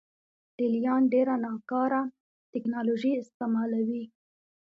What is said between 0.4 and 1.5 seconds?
لې لیان ډېره